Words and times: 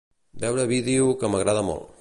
Veure 0.43 0.65
vídeo 0.73 1.13
que 1.21 1.33
m'agrada 1.35 1.67
molt. 1.73 1.89